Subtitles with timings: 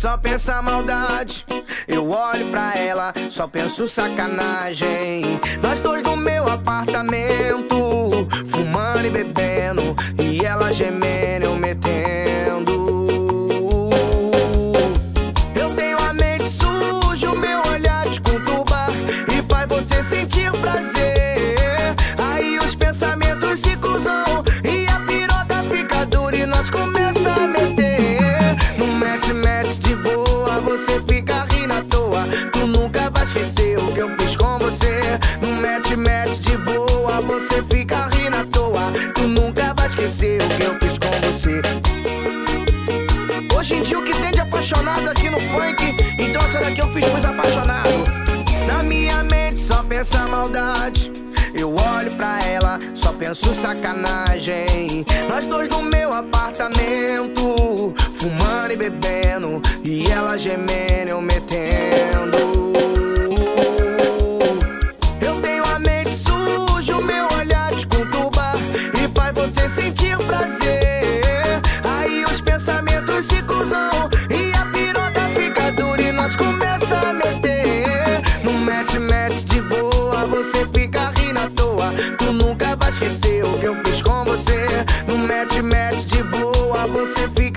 [0.00, 1.44] só pensa maldade.
[1.86, 5.22] Eu olho pra ela, só penso sacanagem.
[5.62, 9.94] Nós dois no meu apartamento, fumando e bebendo.
[10.18, 11.09] E ela gemendo,
[40.10, 41.62] esquecer o que eu fiz com você.
[43.56, 45.94] Hoje em dia o que tem de apaixonado aqui no funk?
[46.18, 47.92] Então essa daqui eu fiz pros apaixonados
[48.66, 51.12] Na minha mente só pensa maldade.
[51.54, 55.04] Eu olho pra ela, só penso sacanagem.
[55.28, 62.59] Nós dois no meu apartamento Fumando e bebendo E ela gemendo, eu metendo
[78.90, 81.92] Match, match de boa, você fica rindo à toa.
[82.18, 84.66] Tu nunca vai esquecer o que eu fiz com você.
[85.06, 87.49] No match, match de boa, você fica